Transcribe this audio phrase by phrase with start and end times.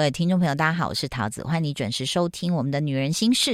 [0.00, 3.50] 各位听众朋友，大家好，我是桃子，欢迎你准时收听我们的《女人心事》。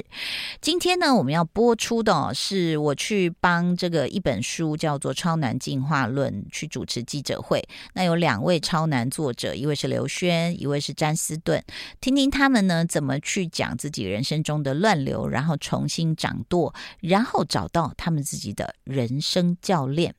[0.61, 7.61] 今天呢，我们要播出的是我去帮这个一本书叫做《超男进化论》去主持记者会。
[7.95, 11.61] 那有两位超男作者，一位是刘轩，一位是詹斯顿，
[12.01, 20.15] 听听他们呢怎么去讲自己人生中的乱流，然后重新掌舵，然后找到他们自己的人生教练。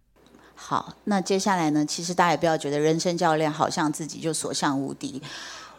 [0.56, 1.86] 好，那接下来呢？
[1.86, 5.22] 其实大家也不要觉得人生教练好像自己就所向无敌。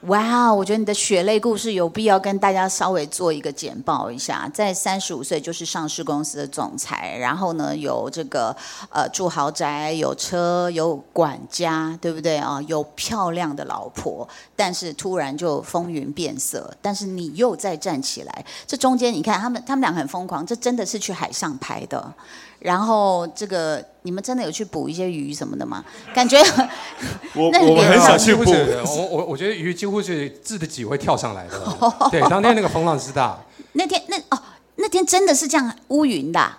[0.02, 4.48] 哇，我觉得你的血泪故事有必要跟大家稍微做一个简报一下。
[4.54, 8.54] 在三十五岁就是上市公司的总裁，然后呢有这个
[8.90, 12.60] 呃住豪宅、有车、有管家，对不对啊？
[12.68, 18.44] 有漂亮的老婆，但是突然就风云变色，但是你又再站起来。
[18.68, 22.14] 这中间你看他们，他们俩很疯狂，这真的是去海上拍的。
[22.60, 25.84] 然后这个你们真的有去捕一些鱼什么的吗？
[26.14, 26.38] 感觉
[27.34, 28.50] 我 我们很少去捕。
[28.50, 31.52] 我我我觉得鱼几乎是自己会跳上来的。
[32.10, 33.38] 对，当天那个风浪之大。
[33.72, 34.42] 那天那哦，
[34.76, 36.50] 那天真的是这样乌云的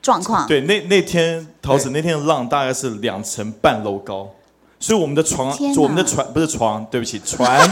[0.00, 0.46] 状况。
[0.46, 4.30] 对，那那天桃子那天的浪大概是两层半楼高。
[4.80, 7.68] 所以我们的床，我们的船不是床，对不起，船。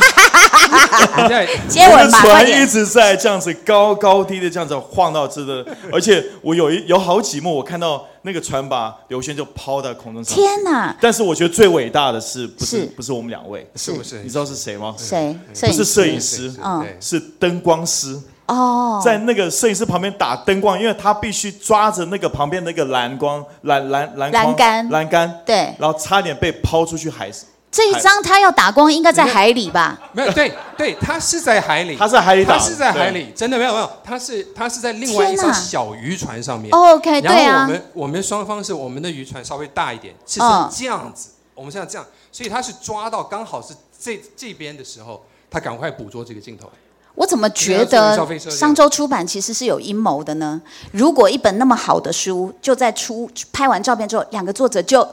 [1.68, 10.34] 接吻吧，船一直在这样子高高低的这样子晃到这个，而且我有一有好几幕，我看到那个船把刘轩就抛在空中上。
[10.34, 10.96] 天哪！
[11.00, 14.22] 但是我觉得最伟大的是，不是不是我们两位，是不是？
[14.22, 14.94] 你知道是谁吗？
[14.98, 15.38] 谁？
[15.52, 18.18] 不是摄影师，嗯，是灯光师。
[18.46, 27.30] 哦，在那个摄影师旁边打灯光，因为他必须抓着那个旁边那个蓝光蓝蓝蓝栏杆栏杆，对，然后差点被抛出去海。
[27.68, 29.98] 这一张他要打光，应该在海里吧？
[30.12, 36.70] 没有，对对，他是在海里，他在海里打，他是在海里，真的没有没有，他是他是在另外一艘小渔船上面。
[36.70, 37.44] OK，对啊。
[37.44, 40.40] 然后我们我们双方是我们的渔船稍微大一点，是
[40.70, 46.70] 这样子，我们现在这样，所以他是抓到刚好是这这边的时候，他赶快捕捉这个镜头。
[47.16, 50.60] 我怎么觉得商周出版其实是有阴谋的呢？
[50.92, 55.08] 如果一本那么好的书，就在出拍完照片之后，两个作者就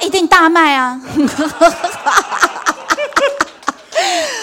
[0.00, 1.00] 一定大卖啊！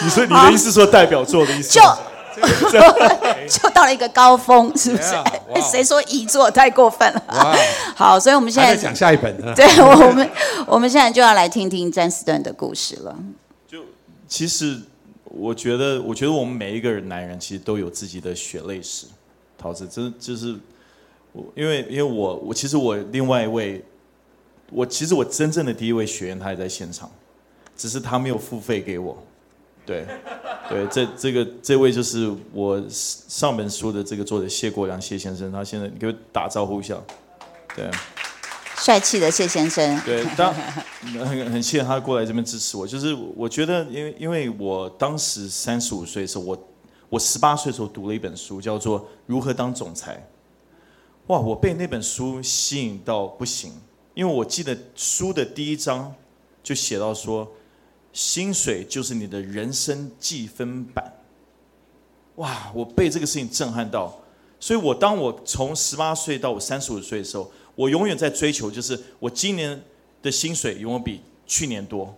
[0.01, 1.77] 你说你的意思说代表作的意思？
[1.77, 1.81] 就
[3.61, 5.13] 就到了一个高峰，是不是？
[5.69, 7.21] 谁说遗作太过分了？
[7.93, 9.53] 好，所以我们现在讲下一本。
[9.53, 10.29] 对， 我们
[10.65, 13.13] 我们现在就要来听听詹斯顿的故事了。
[13.67, 13.79] 就
[14.29, 14.79] 其实。
[15.35, 19.07] 我觉得，我觉得我们每一个人男人其实都有自己的血泪史。
[19.57, 20.55] 桃子，真就是
[21.31, 23.83] 我，因为因为我我其实我另外一位，
[24.71, 27.09] 我其实我真正的第一位学员他也在现场，
[27.75, 29.17] 只是他没有付费给我。
[29.85, 30.05] 对，
[30.69, 37.01] 对，这这个这位就是我上本书的这个作者谢国良谢先生，他现在你给我打招呼一下，
[37.75, 37.89] 对。
[38.77, 40.53] 帅气的谢先生，对，当
[41.25, 42.85] 很很谢谢他过来这边支持我。
[42.85, 46.67] 就是我觉得，因为因为我当时三十五岁的时候，我
[47.07, 50.27] 我十八岁的时候读了一本书，叫做《如何当总裁》。
[51.27, 53.71] 哇，我被那本书吸引到不行，
[54.15, 56.13] 因为我记得书的第一章
[56.61, 57.49] 就写到说，
[58.11, 61.13] 薪水就是你的人生计分板。
[62.35, 64.13] 哇，我被这个事情震撼到，
[64.59, 67.49] 所以我当我从十八岁到我三十五岁的时候。
[67.75, 69.81] 我永远在追求，就是我今年
[70.21, 72.15] 的薪水永远比去年多。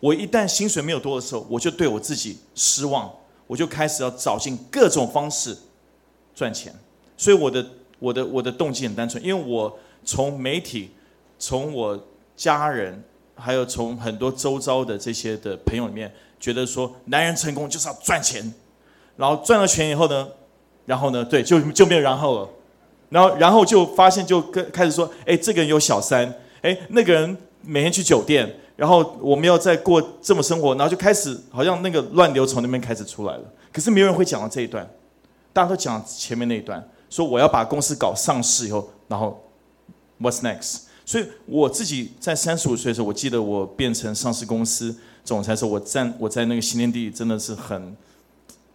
[0.00, 3.12] 我一旦薪水没有多的时候，我就对我自己失望，
[3.46, 5.56] 我就开始要找尽各种方式
[6.34, 6.72] 赚钱。
[7.16, 7.66] 所以我的
[7.98, 10.90] 我的我的动机很单纯，因为我从媒体、
[11.38, 12.00] 从我
[12.36, 13.02] 家人，
[13.34, 18.54] 还有从很多周遭的这些的朋友里面，觉得说男人成功就是要赚钱，
[19.16, 20.28] 然后赚了钱以后呢，
[20.86, 22.48] 然后呢，对，就就没有然后了。
[23.10, 26.30] 然后，然后就发现，就跟开始说，哎，这个人有小三，
[26.60, 33.42] 哎，那个人每天去酒店，然后我们要再过这么生活，然后就开始好像那个乱流从那边开始出来了。
[33.72, 34.86] 可是没有人会讲到这一段，
[35.54, 39.42] 大家都讲前面那一段，说我要把公司搞上市以后，然后
[40.20, 40.80] What's next？
[41.06, 44.94] 所以我自己在三十五岁的时候，我记得我变成上市公司
[45.24, 47.96] 总裁的时候，我站我在那个新天地真的是很，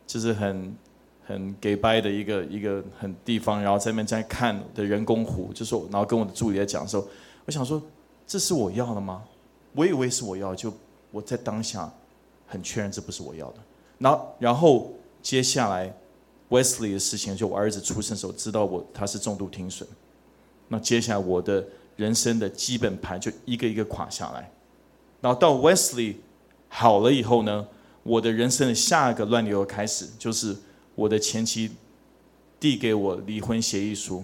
[0.07, 0.75] 就是很。
[1.25, 7.07] 很给掰的一个一个很地方，然后在那边在看的人工湖，就说，然后跟我的助理在讲的时候，
[7.45, 7.81] 我想说，
[8.27, 9.23] 这是我要的吗？
[9.73, 10.73] 我以为是我要，就
[11.11, 11.89] 我在当下
[12.45, 13.55] 很确认这不是我要的。
[13.99, 14.91] 然后，然后
[15.21, 15.95] 接下来
[16.49, 19.87] Wesley 的事情，就我儿子出生的时候，知道我他是重度听损，
[20.67, 21.65] 那接下来我的
[21.95, 24.51] 人生的基本盘就一个一个垮下来。
[25.21, 26.15] 然后到 Wesley
[26.67, 27.65] 好了以后呢，
[28.03, 30.53] 我的人生的下一个乱流开始就是。
[30.95, 31.71] 我的前妻
[32.59, 34.23] 递给我离婚协议书，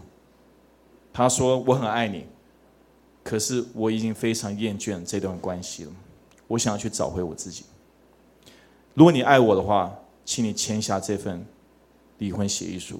[1.11, 2.25] 他说我很爱你，
[3.23, 5.91] 可是我已经非常厌倦这段关系了，
[6.47, 7.65] 我想要去找回我自己。
[8.93, 9.93] 如果你爱我的话，
[10.25, 11.45] 请你签下这份
[12.17, 12.99] 离婚协议书。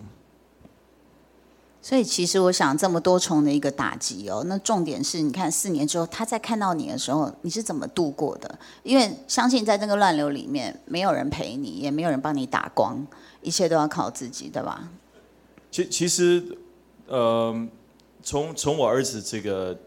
[1.82, 8.60] 所以其实我想这么多重的一个打击哦，那重点是你看四年之后他再看到你的时候，你是怎么度过的？
[8.84, 13.08] 因为相信在这个乱流里面，没有人陪你，也没有人帮你打光，
[13.42, 14.90] 一切都要靠自己，对吧？
[15.72, 16.58] 其其实，
[17.08, 17.68] 呃，
[18.24, 19.78] 从从我儿子这个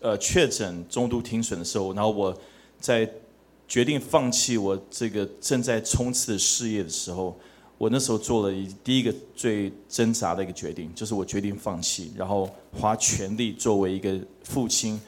[0.00, 2.36] 呃确诊中度听损的时候，然后我
[2.78, 3.10] 在
[3.66, 7.36] 决定放弃我这个正在冲刺的事业的时候。
[7.78, 15.00] 我那时候做了一第一个最挣扎的一个决定，就是我决定放弃，然后花全力作为一个父亲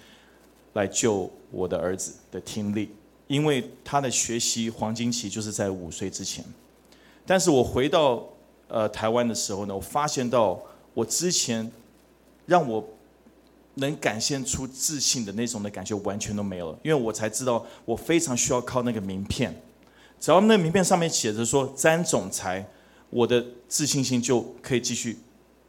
[0.72, 2.90] 来救我的儿子的听力，
[3.28, 6.44] 因为他的学习黄金期就是在五岁之前。
[7.26, 8.22] 但是我回到
[8.68, 10.60] 呃台湾的时候呢，我发现到
[10.92, 11.70] 我之前
[12.46, 12.86] 让我
[13.74, 19.54] 能展现出自信的那种的感觉完全都没有了，因为我才知道我非常需要靠那个名片。
[20.20, 22.64] 只要那名片上面写着说“詹总裁”，
[23.10, 25.18] 我的自信心就可以继续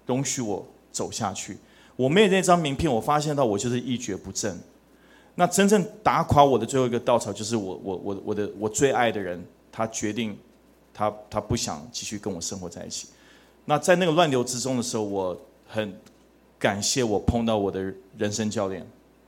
[0.06, 1.58] 容许我走下去。
[1.96, 4.58] 我没有那张名片，我发现到我就是一蹶不振。
[5.36, 10.38] 那真正打垮我的最后一个稻草，就是我我我我的我最爱的人，他决定
[10.98, 13.10] 他他不想继续跟我生活在一起。
[13.66, 15.38] 那在那个乱流之中的时候，我
[15.68, 16.00] 很
[16.58, 18.88] 感谢我碰到我的人生教练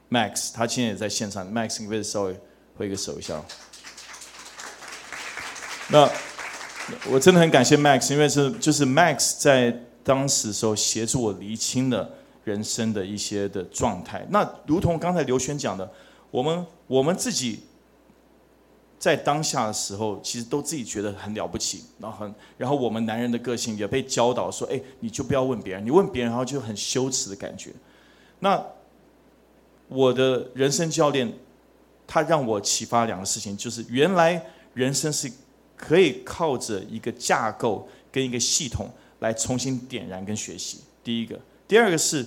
[0.09, 1.51] Max，他现在也在现场。
[1.53, 2.39] Max，你可以稍微
[2.77, 3.43] 挥个手一下。
[5.89, 6.09] 那
[7.09, 12.09] 我真的很感谢 Max，因为是就是 Max 在当时时候协助我厘清了
[12.45, 14.25] 人生的一些的状态。
[14.29, 15.91] 那如同刚才刘轩讲的，
[16.31, 17.63] 我们我们自己
[18.99, 27.71] 在当下的时候，其实都自己觉得很了不起，然后很然后我们男人的个性也被教导说，哎，你就不要问别人，你问别人然后就很羞耻的感觉。
[28.39, 28.63] 那
[29.87, 31.31] 我的人生教练
[32.05, 35.31] 他让我启发两个事情，就是原来人生是。
[35.79, 38.89] 可以靠着一个架构跟一个系统
[39.19, 40.79] 来重新点燃跟学习。
[41.03, 42.25] 第一个，第二个是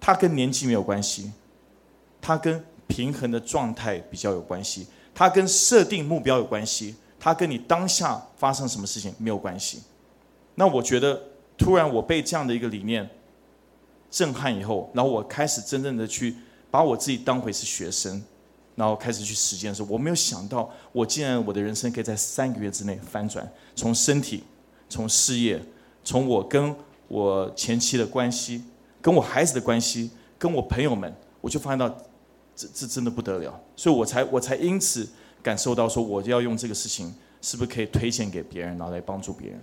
[0.00, 1.30] 它跟年纪没有关系，
[2.20, 4.88] 它跟平衡的状态比较有关系，
[5.18, 9.82] 它跟设定目标有关系，它跟你当下发生什么事情没有关系。
[10.54, 11.20] 那我觉得，
[11.56, 13.10] 突然我被这样的一个理念
[14.08, 16.36] 震撼以后，然后我开始真正的去
[16.70, 18.22] 把我自己当回是学生。
[18.76, 23.44] 然后开始去实践的时候，我没有想到，我竟然我的人生可以在三个月之内翻转，
[23.74, 24.44] 从身体，
[24.88, 25.60] 从事业，
[26.04, 26.72] 从我跟
[27.08, 28.62] 我前妻的关系，
[29.02, 31.92] 跟我孩子的关系，跟我朋友们，我就发现到，
[32.58, 35.08] 这这真的不得了，所以我才我才因此
[35.40, 39.60] 感受到说，我要用这个事情，是不是可以推荐给别人，然后来帮助别人？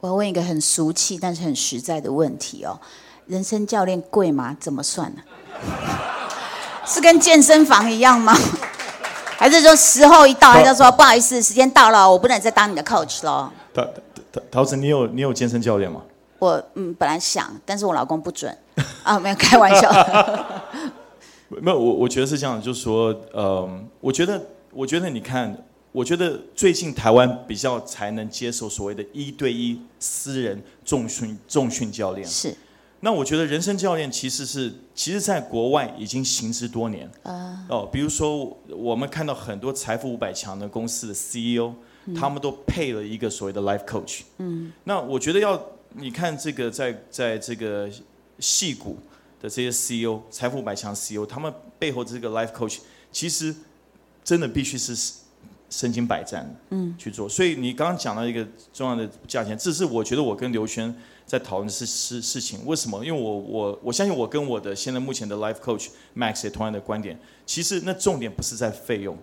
[0.00, 2.80] 我要问一个很俗气但是很实在的问题哦，
[3.26, 4.56] 人生教练贵吗？
[4.58, 5.20] 怎么算呢？
[6.86, 8.34] 是跟健身房一样吗？
[9.36, 13.52] 还是说时候一到，还是说不好意思，时间到了，我不能再当你的 coach 了？
[13.74, 13.84] 陶
[14.32, 16.00] 陶陶子，你有你有健身教练吗？
[16.38, 18.56] 我嗯，本来想，但是我老公不准
[19.02, 19.90] 啊，没有开玩笑。
[21.50, 24.40] 没有，我我觉得是这样，就是说，嗯，我觉得，
[24.72, 32.54] 我觉得你看，我觉得最近台湾比较才能接受所谓的一对一私人重训重训教练是。
[33.00, 37.10] 那我觉得人生教练其实是，其实在国外已经行之多年。
[37.24, 37.66] 啊。
[37.68, 41.72] 哦，比如说我们看到很多财富五百强的公司的 CEO，
[42.14, 44.20] 他们都配了一个所谓的 life coach。
[44.38, 44.70] 嗯。
[44.84, 45.60] 那我觉得要
[45.94, 47.88] 你看这个在在这个
[48.38, 48.98] 戏股
[49.40, 52.78] 的这些 CEO，财富百强 CEO，他们背后这个 life coach，
[53.10, 53.54] 其实
[54.22, 54.94] 真的必须是
[55.68, 57.28] 身经百战嗯去做。
[57.28, 60.94] 所以你刚刚讲到一个重要的价钱，这是我觉得我跟刘轩。
[61.26, 63.04] 在讨论的是事事情，为什么？
[63.04, 67.16] 因为我我我相信我跟我的现在目前的 life coach Max 也同样的观点。
[67.46, 69.16] 其实那重点不是在费用，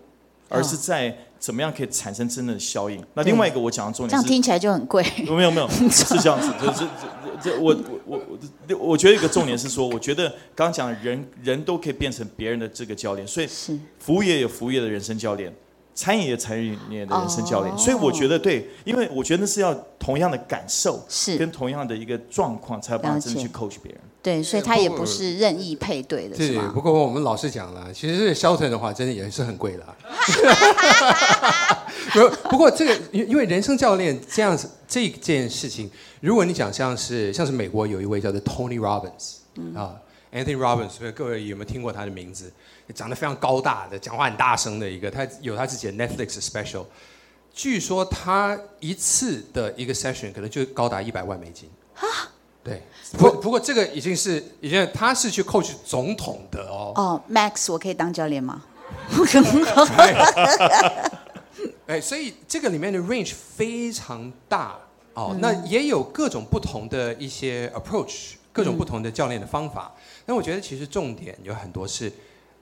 [0.50, 3.04] 而是在怎么样可以产生真正的效应。
[3.14, 5.06] 那另外一个我讲的重点，这样听起来就很贵。
[5.30, 6.86] 没有没有， 是这样子，就是
[7.42, 7.76] 这这我
[8.06, 8.20] 我
[8.68, 13.48] 我我觉得一个重点是说，我觉得刚刚讲的人人都可以变成别人的这个教练，所以
[14.00, 15.54] 服务业有服务业的人生教练。
[15.98, 24.00] 餐饮业、餐饮业的人生教练，所以我觉得对，因为我觉得是要同样的感受，是跟同样的一个状况，才有办法真的去 coach 别人。
[24.22, 26.72] 对，所以他也不是任意配对的，是吗？
[26.72, 29.84] 不过我们老实讲了，其实这个消腾的话，真的也是很贵的。
[32.14, 35.90] 不，不过这个因因为人生教练这样子这件事情，
[36.20, 39.38] 如果你讲像是像是美国有一位叫做 Tony Robbins
[39.76, 39.96] 啊
[40.32, 42.52] ，Anthony Robbins，各位有没有听过他的名字？
[42.94, 46.86] 长得非常高大的，讲话很大声的一个，他有他自己的 Netflix special。
[47.54, 51.70] 据说他一次的一个 session 可能就高达一百万美金。
[51.96, 52.04] 啊？
[52.64, 52.84] 对。
[53.18, 56.92] 不不过这个已经是已经他是去 coach 总统的哦。
[56.96, 58.64] 哦，Max，我可以当教练吗？
[59.12, 59.66] 不可能
[61.88, 64.78] 哎，所以这个里面的 range 非常大
[65.14, 69.94] 哦，那也有各种不同的一些 approach，各种不同的教练的方法。
[70.26, 72.12] 那我觉得其实重点有很多是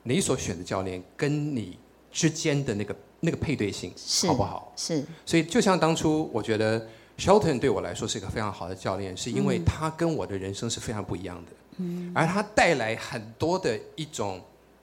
[0.08, 1.78] 你所选的教练跟你
[2.12, 3.92] 之间的那个那个配对性
[4.28, 4.72] 好不好？
[4.76, 5.04] 是。
[5.26, 14.40] 所以就像当初我觉得 Shelton 对我来说是一个非常好的教练，是因为他跟我的人生是非常不一样的，嗯，而他带来很多的一种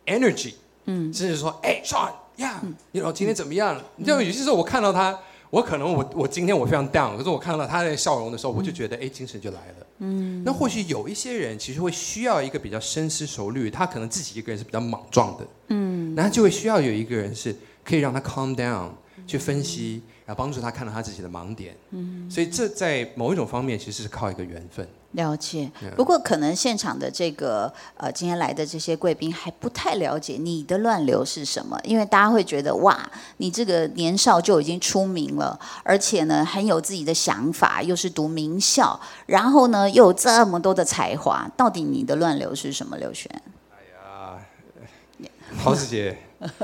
[0.07, 0.55] energy，
[0.87, 2.61] 嗯，甚至说，哎，Sean，呀，
[2.91, 3.81] 你老今天怎么样？
[3.97, 5.17] 你知道有些时候我看到他，
[5.53, 17.55] 我可能我我今天我非常 down，可是我看到他的笑容的时候，我就觉得，哎，精神就来了，嗯，那或许有一些人其实会需要一个比较深思熟虑，他可能自己一个人是比较莽撞的，嗯，那他就会需要有一个人是
[17.85, 18.89] 可以让他 calm down，
[19.27, 20.03] 去分析。
[20.25, 24.89] 然后帮助他看到他自己的盲点，嗯，所以这在某一种方面其实是靠一个缘分。
[25.13, 32.99] 了解，不过可能现场的这个呃今天来的这些贵宾还不太了解你的乱流是什么，因为大家会觉得哇，
[33.37, 42.97] 你这个年少就已经出名了，而且呢很有自己的想法，又是读名校，然后呢又有这么多的才华，到底你的乱流是什么？
[42.97, 43.31] 刘璇？
[43.71, 45.29] 哎呀，
[45.63, 46.17] 陶子姐，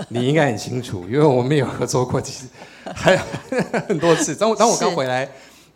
[0.08, 2.46] 你应该很清楚，因为我们有合作过，其实。
[2.94, 3.18] 还有
[3.86, 5.28] 很多次，当我当我刚回来，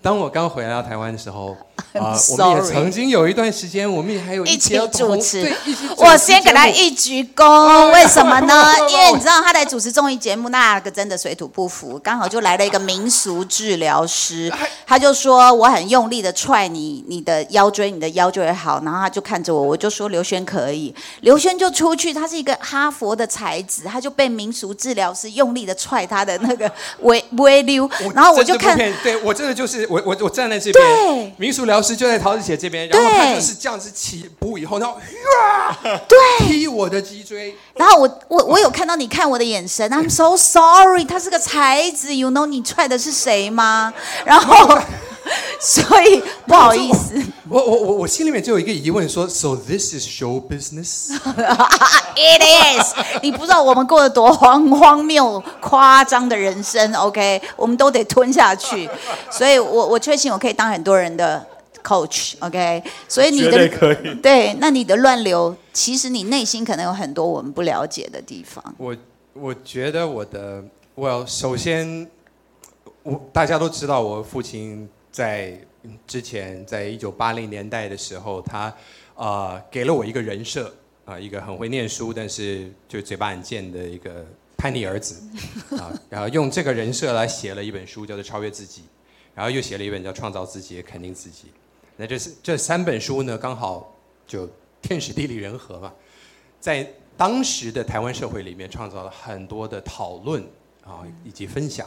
[0.03, 1.57] 当我刚回来到台湾的时候。
[1.95, 5.53] 啊，我们也曾经有一段时间，我们也还有一起主持。
[5.97, 8.65] 我先给他一鞠躬，为什么呢？
[8.89, 11.99] 因为你知道他在主持综艺节目，那个真的水土不服。
[11.99, 14.51] 刚好就来了一个民俗治疗师，
[14.87, 18.81] 他就说我很用力的踹你，你的腰椎，你的腰就会好。
[18.85, 20.95] 然后他就看着我，我就说刘轩可以。
[21.21, 27.91] 刘轩就出去，他是一个哈佛的才子，他就被民俗治疗师用力的踹他的那个微微溜。
[28.15, 31.83] 然后我就看，对我真的就是我我我站在这边，民俗疗。
[31.83, 34.97] 师就在陶子姐这边，然后他就是这样子起步以后，然后
[36.09, 36.19] 对。
[36.47, 43.93] 踢我的脊椎，然后我我我有看到你看我的眼神，I'm so sorry，他是个才子，You know 你踹的是谁吗？
[44.25, 44.79] 然后
[45.61, 47.21] 所以不好意思，
[47.53, 51.21] 我我我我心里面就有一个疑问，说 So this is show business？It
[52.81, 58.89] is，你不知道我们过得多荒荒谬、夸张的人生，OK，我们都得吞下去，
[59.31, 61.47] 所以我我确信我可以当很多人的。
[61.85, 63.69] Coach，OK，所以你的
[64.23, 68.63] 对，那你的乱流，其实你内心可能有很多我们不了解的地方。
[68.79, 68.97] 我
[69.33, 70.63] 我觉得我的
[70.95, 72.09] ，Well，首先，
[73.03, 75.59] 我大家都知道，我父亲在
[76.07, 78.75] 之前，在一九八零年代的时候，他
[79.15, 80.73] 啊给了我一个人设
[81.05, 84.25] 啊，一个很会念书，但是就嘴巴很贱的一个
[84.57, 85.23] 叛逆儿子
[85.77, 88.83] 啊，然后用这个人设来写了一本书，叫做《超越自己》，
[89.35, 91.49] 然后又写了一本叫《创造自己，肯定自己》。
[91.97, 93.95] 那这是这三本书呢，刚好
[94.27, 94.49] 就
[94.81, 95.93] 天时地利人和嘛，
[96.59, 100.43] 在当时的台湾社会里面创造了很多的讨论
[100.85, 101.87] 啊以及分享，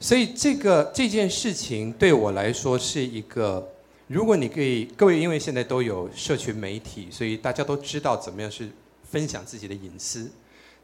[0.00, 3.68] 所以这个这件事情对我来说是一个，
[4.06, 8.70] 如果你可以各位因为现在都有社群媒体，所以大家都知道怎么样去
[9.02, 10.30] 分享自己的隐私，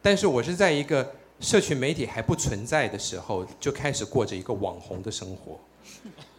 [0.03, 5.61] 但是我是在一个社群媒体还不存在的时候就开始过着一个网红的生活，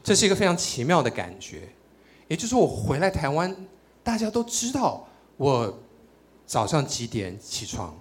[0.04, 1.70] 这是一个非常奇妙的感觉。
[2.28, 3.56] 也就是说，我回来台湾，
[4.04, 5.80] 大家都知道我
[6.46, 7.96] 早上几点起床，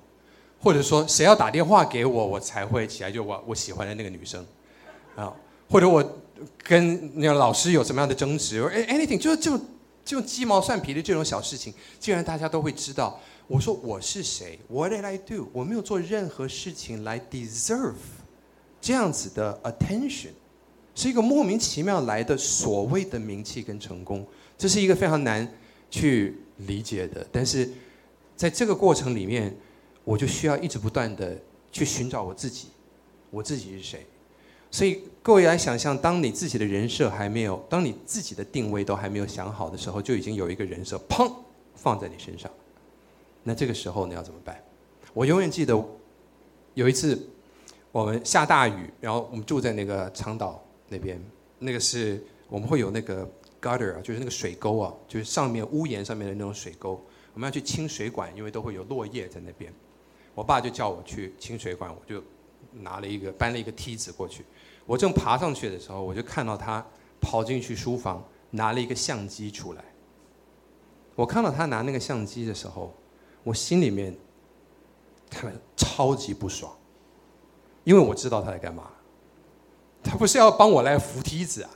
[0.61, 3.13] 或者说谁要打电话给我，我才会起来。
[3.13, 4.45] 就我我喜欢的那个女生，
[5.17, 5.35] 啊，
[5.69, 6.05] 或者我
[6.63, 9.61] 跟那个老师有什么样的争执，哎，anything，就是这种
[10.05, 13.21] 这种鸡毛蒜皮的这种小事情，竟然大家都会知道。
[13.47, 15.49] 我说我是谁？What did I do？
[15.53, 17.95] 我没有做任何事情来 deserve
[18.81, 20.31] 这样子的 attention。
[20.95, 24.25] 是一个莫名其妙来的所谓的名气跟成功，
[24.57, 25.47] 这是一个非常难
[25.91, 27.27] 去理解的。
[27.33, 27.69] 但是
[28.37, 29.55] 在这个过程里面，
[30.05, 31.37] 我就需要一直不断的
[31.73, 32.69] 去寻找我自己，
[33.31, 34.07] 我自己是谁。
[34.75, 41.33] 所以各位来想象，当你自己的人设还没有，当你自己的定位都还没有想好的时候，就已经有一个人设砰
[41.77, 42.51] 放在你身上。
[43.45, 44.61] 那这个时候你要怎么办？
[45.13, 45.81] 我永远记得
[46.75, 47.17] 有一次
[47.93, 50.61] 我们下大雨，然后我们住在那个长岛。
[50.89, 51.23] 那边
[51.61, 53.25] 那个是我们会有那个
[53.63, 57.01] gutter 啊，就是那个水沟啊，就是上面屋檐上面的那种水沟，
[57.33, 59.73] 我们要去清水管，因为都会有落叶在那边。
[60.35, 62.21] 我爸就叫我去清水管，我就
[62.81, 64.45] 拿了一个搬了一个梯子过去。
[64.87, 66.85] 我正爬上去的时候，我就看到他
[67.21, 69.85] 跑进去书房，拿了一个相机出来。
[71.15, 72.93] 我看到他拿那个相机的时候，
[73.43, 74.17] 我心里面
[75.31, 76.71] 他超级不爽，
[77.85, 78.91] 因为我知道他在干嘛。
[80.03, 81.71] 他不是要帮我来扶梯子啊，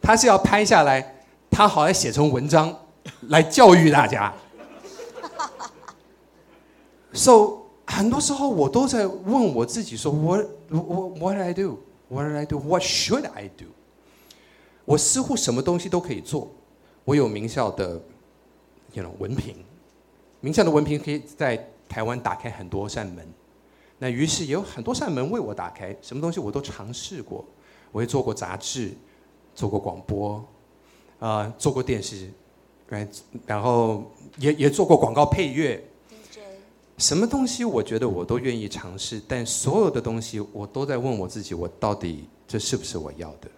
[0.00, 2.74] 他是要拍下来，他好来写成文章，
[3.22, 4.32] 来教育大家。
[7.12, 11.78] So 很多时候我都在问我自己说，What What What did I do?
[12.08, 12.58] What did I do?
[12.58, 13.66] What should I do?
[14.84, 16.50] 我似乎什么东西都可以做，
[17.04, 18.00] 我有名校的
[18.92, 19.56] ，you know 文凭，
[20.40, 23.26] 名校的文凭可以在台湾打开很多扇门。
[23.98, 27.44] 那于是也有很多扇门为我打开，什么东西我都尝试过，
[27.92, 28.92] 我也做过杂志，
[29.54, 30.44] 做过广播，
[31.18, 32.30] 啊、做过电视
[32.90, 33.08] 哎
[33.46, 34.04] 然后
[34.38, 35.82] 也也做过广告配乐。
[36.98, 43.48] 什么东西我觉得我都愿意尝试，但所有的东西我都在问我自己，我到底这是不是我要的？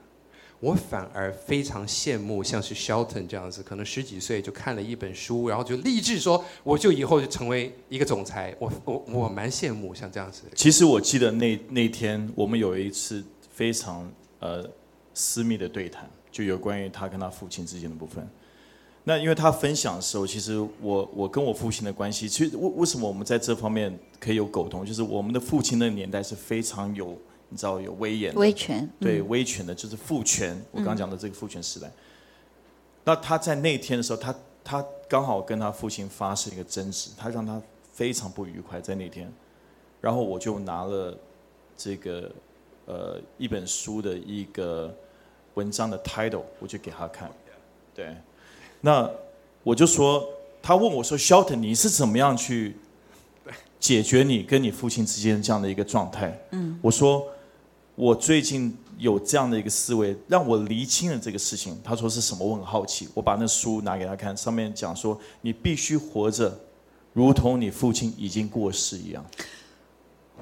[0.61, 8.53] 我反而非常羡慕像是 Shelton 这样子，可能十几岁就看了一本书，然后就立志说，我就以后就成为一个总裁。
[8.59, 10.43] 我我我蛮羡慕像这样子。
[10.57, 14.69] 其实我记得那那天我们有一次非常呃
[15.15, 18.29] 私密的对谈，就有关于他跟他父亲之间的部分。
[19.09, 27.17] 那因为他分享的时候，其实我我跟我父亲的关系，其实为为什么我们在这方面可以有沟通，就是我们的父亲那个年代是非常有
[27.49, 30.55] 你知道有威严的、威权，对威权的，就是父权。
[30.73, 31.91] 我刚刚讲的这个父权时代。
[33.03, 37.59] 那他在那天的时候，他他刚好跟他父亲发生一个争执，他让他
[37.91, 39.33] 非常不愉快在那天。
[40.03, 41.17] 然后我就拿了
[41.79, 42.31] 这个
[42.85, 44.95] 呃一本书的一个
[45.55, 47.31] 文章的 title，我就给他看。
[47.95, 48.15] 对，
[48.81, 49.11] 那
[49.63, 50.29] 我就说，
[50.63, 52.77] 他问我说，Shelton，你是怎么样去
[53.81, 56.39] 解决你跟你父亲之间这样的一个状态？
[56.51, 57.27] 嗯，我说
[57.95, 61.79] 我最近有这样的一个思维，让我厘清了这个事情。
[61.83, 62.47] 他说是什么？
[62.47, 63.09] 我很好奇。
[63.15, 66.59] 我把那书拿给他看，上面讲说，你必须活着，
[67.13, 69.25] 如同你父亲已经过世一样。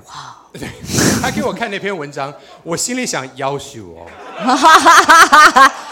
[0.07, 0.37] 哇
[1.23, 4.07] 他给我看那篇文章，我心里想要求哦，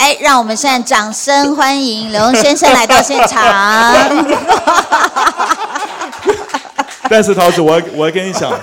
[0.00, 3.38] 哎，让我们现在掌声欢迎刘先生来到现场。
[7.10, 8.58] 但是桃子，我要我要跟你讲，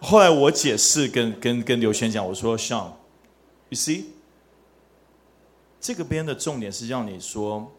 [0.00, 4.04] 后来我解释跟跟跟刘轩讲，我说，Sean，you see，
[5.80, 7.72] 这个边的重点是让你说，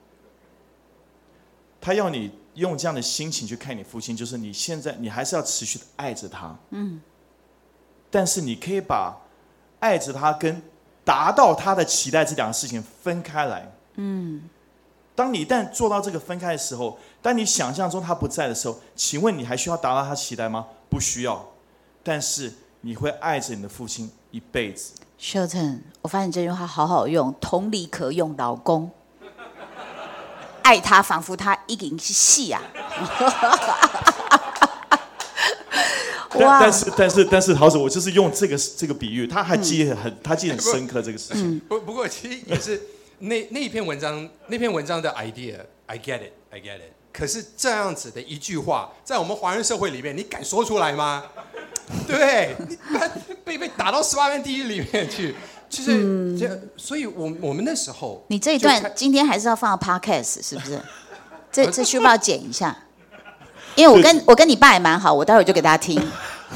[1.79, 6.99] 他要你用这样的心情去看你父亲，就是你现在你还是要持续的爱着他，嗯，
[8.11, 9.15] 但是你可以把
[9.79, 10.61] 爱着他跟
[11.05, 14.49] 达到他的期待这两个事情分开来，嗯。
[15.15, 20.67] 当你一旦做到这个分开的时候，当你想象中他不在的时候，请问你还需要达到他期待吗？
[20.89, 21.45] 不需要。
[22.03, 24.93] 但是你会爱着你的父亲一辈子。
[25.17, 28.91] Shelton，我发现这句话好好用，同理可用老公，
[30.63, 32.61] 爱他仿佛他已经是戏啊。
[36.39, 41.59] 但但是但是但是，桃子，我就是用这个这个比喻，他还记得很，他记得很深刻这个事情。
[41.67, 42.81] 不不过其实也是
[43.19, 46.93] 那那一篇文章那篇文章的 idea，I get it，I get it。
[47.13, 51.23] 可是这样子的一句话，在我们华人社会里面，你敢说出来吗？
[52.07, 52.77] 对，你
[53.43, 55.35] 被被打到十八般地狱里面去，
[55.69, 60.81] 就是这，所以我我们那时候，你这一段今天还是要放到 podcast 是不是？
[61.51, 62.75] 这这需不需要剪一下？
[63.75, 66.01] 因为我跟我跟你爸也蛮好，我待会儿就给大家听。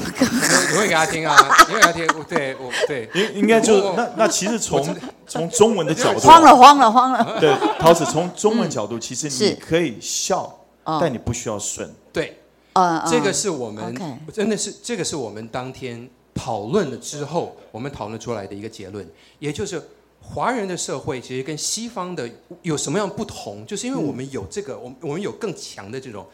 [0.00, 1.36] 你会给他听啊，
[1.68, 7.38] 你会给他听，我对我对，应应该就是那那其实从从中文的角度，慌了，慌了，慌了。
[7.38, 10.98] 对，桃子从中文角度，其实你可以笑，哦。
[11.00, 11.92] 但你不需要顺。
[12.12, 12.38] 对，
[12.72, 13.94] 呃，这个嗯是我们
[14.32, 19.06] 真的是这个是我们当天讨论了之后，我们讨论出来的一个结论，
[19.38, 19.82] 也就是
[20.22, 22.26] 华人的社会其实跟西方的
[22.62, 26.24] 有什么样不同，就是因为我们有这个，我们我们有更强的这种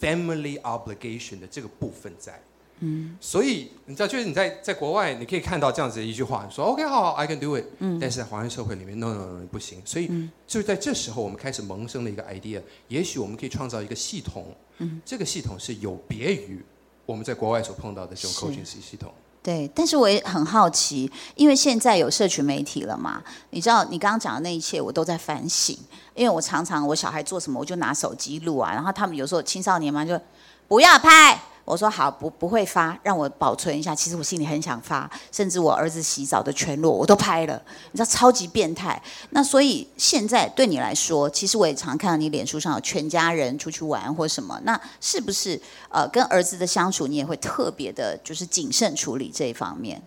[0.00, 2.40] family obligation 的这个部分在。
[2.80, 7.64] 嗯，所以你知道，就是你在在国外，你可以看到这样子的一句话，说 OK 好好，I can do it。
[7.78, 9.80] 嗯，但是在华人社会里面，no no no 不行。
[9.84, 10.10] 所以
[10.44, 16.60] 就在这时候，我们开始萌生了一个 idea，也许我们可以创造一个系统，嗯这个系统是有别于
[17.06, 19.12] 我们在国外所碰到的这种 coaching 系系统。
[19.44, 25.76] 对，但是我也很好奇，因为现在有社群媒体了嘛，你知道你刚刚讲的那一切，我都在反省，
[26.14, 30.18] 因为我常常我小孩做什么，我就拿手机录啊，然后他们有时候青少年嘛就
[30.66, 31.38] 不要拍。
[31.64, 33.94] 我说好，不不会发，让我保存一下。
[33.94, 39.00] 其实我心里很想发，甚至我儿子洗澡的全裸我都拍了，你知道超级变态。
[39.30, 50.02] 那所以现在对你来说，其实我也常看到你脸书上有全家人出去玩或什么，那是不是呃跟儿子的相处，你也会特别的，就是谨慎处理这一方面？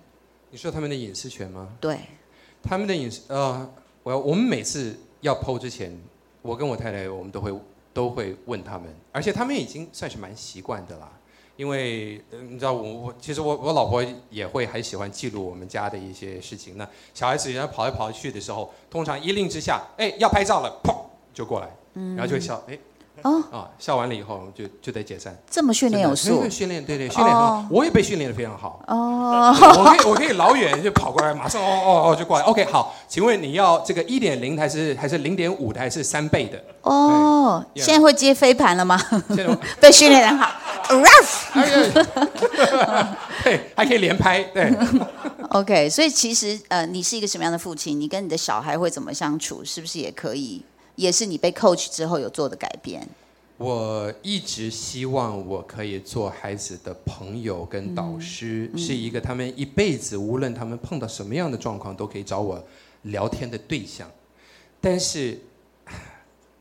[0.52, 1.70] 你说他们的隐私权吗？
[1.82, 2.00] 对，
[2.62, 3.70] 他们的隐私，呃，
[4.04, 6.00] 我要我们每次要 PO 之前，
[6.42, 7.54] 我跟我太太我们都会
[7.94, 11.12] 都会问他们，而且他们已经算是蛮习惯的啦。
[11.58, 16.78] 因为呃你知道我我其实我我老婆也会很喜欢记录我们家的一些事情。
[16.78, 20.96] 那小孩子人家跑来跑去的时候，通常一令之下，哎要拍照了，砰
[21.34, 21.68] 就过来，
[22.16, 22.78] 然后就会笑，哎
[23.24, 25.36] 哦，啊，笑完了以后就就得解散。
[25.50, 28.80] 这么训练有素训练对对训练很好，哦我也被训练的非常好。
[28.88, 29.52] 哦。
[29.60, 32.46] 我可以我可以老远就跑过来，马上哦哦哦就过来。
[32.46, 36.64] OK，好，请问你要这个一点零还是还是零点五的还是三倍的？
[36.84, 39.02] 哦，现在会接飞盘了吗？
[39.82, 40.52] 被训练的很好。
[40.90, 44.74] Ruff 哎呀对，还可以连拍，对。
[45.50, 48.00] OK，所以其实呃，你是一个什么样的父亲？
[48.00, 49.64] 你跟你的小孩会怎么相处？
[49.64, 50.64] 是不是也可以？
[50.96, 53.08] 也是你被 coach 之后有做的改变？
[53.58, 62.64] 我一直希望我可以做孩子的朋友跟导师，是一个他们一辈子无论他们碰到什么样的状况，都可以找我
[63.04, 64.10] 聊天的对象。
[64.80, 65.40] 但是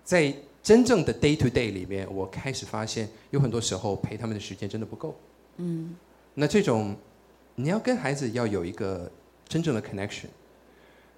[0.04, 0.32] 在
[0.66, 5.14] 真正的 day to day 里面，我开始发现有很多时候陪他们的时间真的不够。
[5.59, 5.94] 嗯，
[6.35, 6.96] 那这种
[7.55, 9.09] 你要跟孩子要有一个
[9.46, 10.26] 真正的 connection，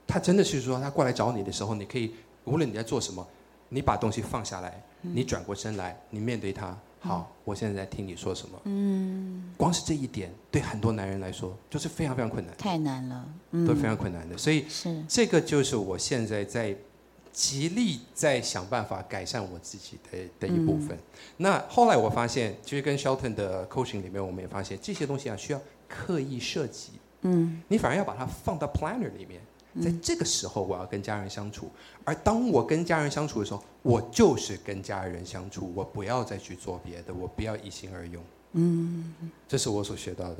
[0.06, 2.12] 他真的是说他过来找你的时候，你可以
[2.44, 3.26] 无论你在做什么，
[3.70, 8.60] 你把东西放下来，你转过身来，你面对他，好，我现在在听你说什么。
[8.64, 13.26] 嗯，光是这一点，对很多男人来说就是非常非常困难，太难了，
[13.66, 14.36] 都非常困难的。
[14.36, 15.02] 所以是。
[15.08, 16.76] 这个就是我现在在
[17.38, 20.98] 极力在想办法改善我自己的的一部分。
[21.36, 26.94] 那后来我发现，其实跟 Shelton 的 coaching 里面，我们也发现这些东西啊需要刻意设计。
[27.20, 29.40] 嗯，你反而要把它放到 planner 里面。
[29.80, 31.70] 在这个时候，我要跟家人相处，
[32.02, 38.20] 而当我跟家人相处的时候，我就是跟家人相处，我不要再去做别的，我不要一心二用。
[38.54, 39.14] 嗯，
[39.46, 40.38] 这是我所学到的。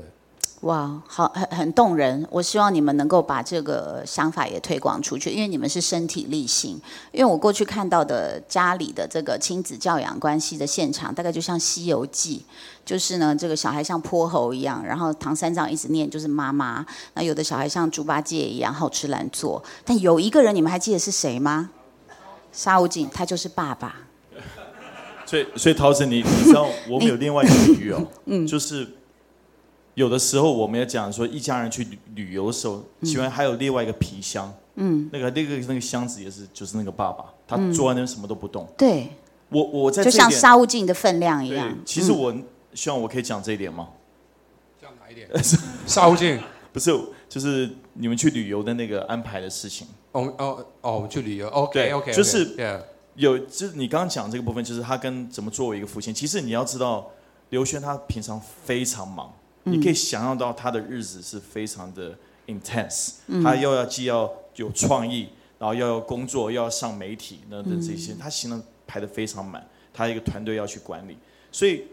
[0.62, 2.26] 哇，好，很很动人。
[2.30, 6.80] 我希望你们能够把这个想法也推广出去，因为你们是身体力行。
[7.12, 12.44] 因为我过去看到的家里的这个亲子教养关系的现场，大概就像《西游记》，
[12.84, 21.70] 就是呢，这个小孩像泼猴一样，然后唐三藏一直念就是妈妈，那有的小孩像猪八戒一样好吃懒做，但有一个人你们还记得是谁吗？
[22.50, 23.94] 沙悟净，他就是爸爸。
[25.24, 28.88] 所以，所以陶子，你你知道我们有另外一个比喻哦，嗯就是
[29.98, 38.64] 有的时候我们要讲说一家人去旅旅游的时候，喜欢还有另外一个皮箱，嗯，那个那个那个箱子也是就是那个爸爸，他坐在那边什么都不动。
[38.76, 39.10] 对，
[39.48, 42.32] 我我在就像沙悟净的分量一对样。，其实我
[42.74, 43.88] 希望我可以讲这一点吗？
[44.80, 45.28] 讲哪一点？
[45.84, 46.40] 沙悟净。
[46.72, 46.96] 不是，
[47.28, 49.88] 就是你们去旅游的那个安排的事情。
[50.12, 52.54] 哦哦哦，我们去旅游，OK 对 OK，就是
[53.16, 56.14] 有，就是你刚刚讲这个部分，就是他跟怎么作为一个父亲。
[56.14, 57.10] 其实你要知道，
[57.50, 59.32] 刘轩他平常非常忙，
[59.64, 62.16] 你可以想象到他的日子是非常的
[62.46, 71.18] intense，、他又要既要有创意，然后又要工作，又要上媒体等等这些，他行程排得非常满，他一个团队要去管理，
[71.52, 71.84] 所以，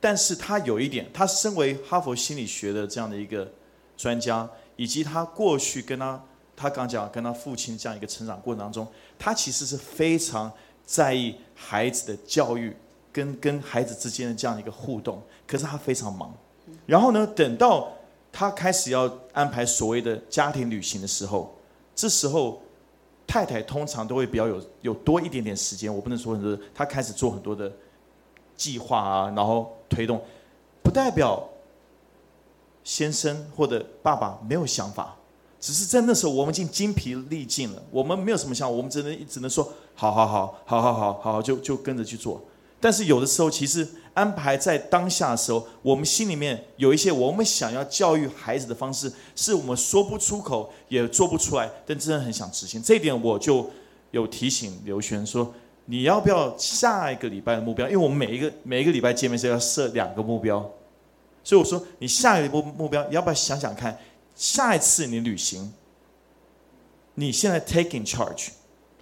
[0.00, 3.50] 但是他有一点，他身为哈佛心理学的这样的一个
[3.96, 6.22] 专家，以及他过去跟他
[6.54, 8.86] 他刚讲跟他父亲这样一个成长过程当中，
[9.18, 10.52] 他其实是非常
[10.84, 12.76] 在意孩子的教育
[13.12, 16.34] 跟跟孩子之间的这样一个互动，可是他非常忙。
[16.86, 17.92] 然后呢，等到
[18.30, 21.54] 他开始要安排所谓的家庭旅行的时候，
[21.94, 22.62] 这时候
[23.26, 25.94] 太太通常都会比较有有多一点点时间。
[25.94, 27.70] 我不能说很多，他开始做很多的
[28.56, 30.22] 计划啊，然后推动，
[30.82, 31.48] 不代表
[32.84, 35.16] 先生或者爸爸没有想法。
[35.60, 42.42] 只是在那时候，我们已经精疲力尽了，我们没有什么想法，我们只能只能说好好好好好好好，就就跟着去做。
[42.82, 52.82] 但是有的时候，其实安排在当下的时候，我们心里面有一些我们想要教育孩子的方式，是我们说不出口，也做不出来，但真的很想执行。
[52.82, 53.70] 这一点我就
[54.10, 57.86] 有提醒刘璇说，你要不要下一个礼拜的目标？
[57.86, 60.58] 因为我们每一个每一个礼拜见面是要设两个目标，
[61.44, 63.96] 所以我说你下一步目目标，要不要想想看？
[64.34, 65.72] 下一次你旅行，
[67.14, 68.48] 你现在 taking charge，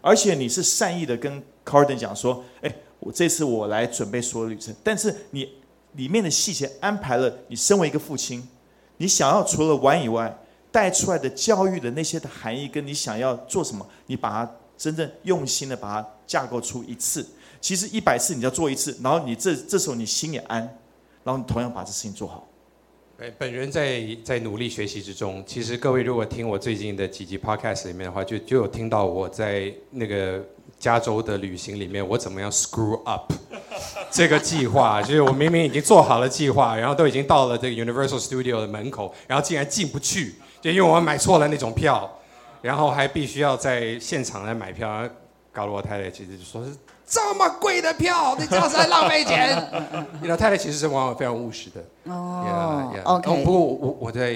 [0.03, 5.49] 而且你是善意的跟 Carden 讲说，哎，我这次我来准备所有旅程，但是你
[5.95, 8.47] 里面的细节安排了，你身为一个父亲，
[8.99, 10.39] 你想要除了玩以外，
[10.71, 17.27] 带出来的教育的那些的含义，跟你想要做什么，你把它真正用心的把它架构出一次。
[17.61, 20.61] 其实一百次你要做一次，然后你这这时候你心也安，
[21.25, 22.47] 然后你同样把这事情做好。
[23.39, 25.45] 本人在在努力学习之中。
[25.47, 30.43] 其实各位如果听我最近的几集 podcast 里面的话，就就有听到我在那个
[30.79, 33.31] 加州的旅行里面，我怎么样 screw up
[34.11, 42.11] 这个计划，就是我明明已经做好了计划，然后都已经到了这个 Universal Studio 的门口，然后竟然进不去，就因为我买错了那种票，
[42.63, 45.07] 然后还必须要在现场来买票，
[45.53, 46.71] 搞得我太太其实就说是
[47.11, 49.61] 这么贵的票，你这样是在浪费钱。
[50.23, 51.85] 你老太太其实是往往非常务实的。
[52.05, 54.31] 哦 Yeah, yeah.，OK，哦不过我我我在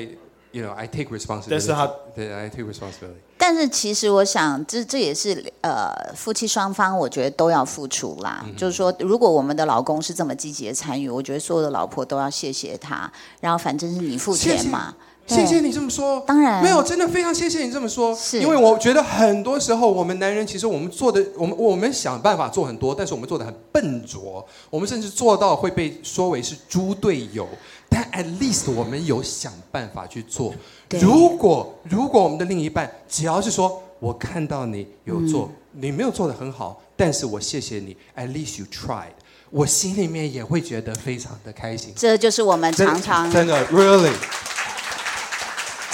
[0.50, 1.50] you know I take responsibility。
[1.50, 3.22] 但是他对 I take responsibility。
[3.38, 8.44] 但是其实我想，这这也是呃夫妻双方，我觉得都要付出啦。
[8.56, 13.10] 就是说，如果我们的老公是这么积极的参与，我觉得所有的老婆都要谢谢他。
[13.40, 14.80] 然后反正是你付钱嘛。
[14.88, 15.13] 谢谢
[15.60, 18.14] 你这么说，当然没有，真的非常谢谢你这么说。
[18.14, 27.48] 是因为我觉得很多时候我们男人其实我们做的，我们我们想办法做很多，但是我们做的很笨拙，我们甚至做到会被说为是猪队友。
[27.88, 30.52] 但 at least 我们有想办法去做。
[31.00, 39.14] 如果如果我们的另一半只要是说我看到你有做，你没有做的很好，但是我谢谢你，at least you tried，
[39.50, 41.92] 我心里面也会觉得非常的开心。
[41.94, 44.12] 这就是我们真常常，真的 really。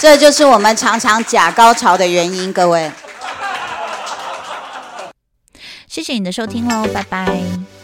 [0.01, 2.91] 这就是我们常常假高潮的原因，各位。
[5.87, 7.80] 谢谢你的收听喽，拜拜。